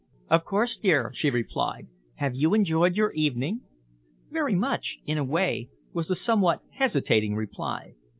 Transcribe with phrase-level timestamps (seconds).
[0.31, 1.85] "Of course, dear," she replied.
[2.15, 3.61] "Have you enjoyed your evening?"
[4.31, 7.93] "Very much, in a way," was the somewhat hesitating reply.